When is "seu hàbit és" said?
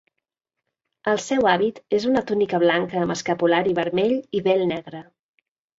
1.25-2.09